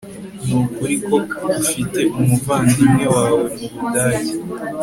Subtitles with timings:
[0.47, 1.15] Nukuri ko
[1.61, 4.33] ufite umuvandimwe wawe mubudage